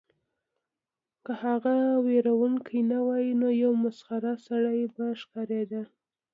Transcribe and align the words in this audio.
که 1.25 1.31
هغه 1.43 1.75
ویرونکی 2.05 2.79
نه 2.91 2.99
وای 3.05 3.27
نو 3.41 3.47
یو 3.63 3.73
مسخره 3.83 4.31
سړی 4.47 4.81
به 4.95 5.05
ښکاریده 5.21 5.81